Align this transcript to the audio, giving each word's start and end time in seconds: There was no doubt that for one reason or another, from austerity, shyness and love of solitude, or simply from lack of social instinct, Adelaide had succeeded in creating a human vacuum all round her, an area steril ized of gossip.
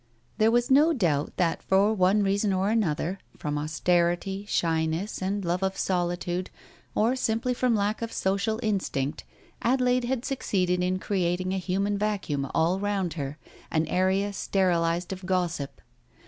There 0.39 0.49
was 0.49 0.71
no 0.71 0.93
doubt 0.93 1.37
that 1.37 1.61
for 1.61 1.93
one 1.93 2.23
reason 2.23 2.51
or 2.51 2.71
another, 2.71 3.19
from 3.37 3.59
austerity, 3.59 4.47
shyness 4.47 5.21
and 5.21 5.45
love 5.45 5.61
of 5.61 5.77
solitude, 5.77 6.49
or 6.95 7.15
simply 7.15 7.53
from 7.53 7.75
lack 7.75 8.01
of 8.01 8.11
social 8.11 8.59
instinct, 8.63 9.23
Adelaide 9.61 10.05
had 10.05 10.25
succeeded 10.25 10.81
in 10.81 10.97
creating 10.97 11.53
a 11.53 11.59
human 11.59 11.99
vacuum 11.99 12.49
all 12.55 12.79
round 12.79 13.13
her, 13.13 13.37
an 13.69 13.85
area 13.85 14.31
steril 14.31 14.81
ized 14.81 15.13
of 15.13 15.23
gossip. 15.23 15.79